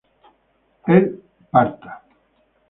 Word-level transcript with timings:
él 0.93 1.05
parta 1.51 2.01